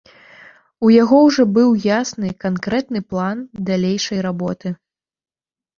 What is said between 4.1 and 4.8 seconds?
работы.